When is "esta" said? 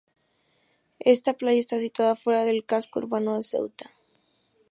1.15-1.33